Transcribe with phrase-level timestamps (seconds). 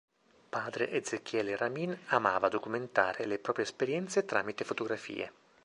[0.49, 5.31] Padre Ezechiele Ramin amava documentare le proprie esperienze tramite fotografie.